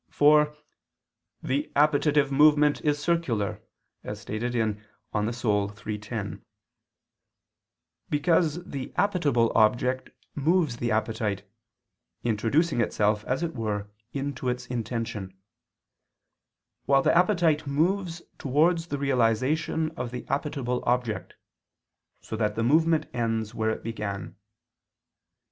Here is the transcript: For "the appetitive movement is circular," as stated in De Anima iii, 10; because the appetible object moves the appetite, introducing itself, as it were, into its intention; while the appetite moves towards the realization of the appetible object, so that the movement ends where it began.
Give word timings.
For 0.09 0.57
"the 1.43 1.71
appetitive 1.75 2.31
movement 2.31 2.81
is 2.81 2.97
circular," 2.97 3.61
as 4.03 4.19
stated 4.19 4.55
in 4.55 4.83
De 5.13 5.13
Anima 5.13 5.71
iii, 5.85 5.97
10; 5.99 6.43
because 8.09 8.63
the 8.65 8.87
appetible 8.97 9.51
object 9.53 10.09
moves 10.33 10.77
the 10.77 10.89
appetite, 10.89 11.47
introducing 12.23 12.81
itself, 12.81 13.23
as 13.25 13.43
it 13.43 13.53
were, 13.53 13.91
into 14.11 14.49
its 14.49 14.65
intention; 14.65 15.37
while 16.87 17.03
the 17.03 17.15
appetite 17.15 17.67
moves 17.67 18.23
towards 18.39 18.87
the 18.87 18.97
realization 18.97 19.91
of 19.91 20.09
the 20.09 20.23
appetible 20.23 20.81
object, 20.87 21.35
so 22.21 22.35
that 22.35 22.55
the 22.55 22.63
movement 22.63 23.05
ends 23.13 23.53
where 23.53 23.69
it 23.69 23.83
began. 23.83 24.35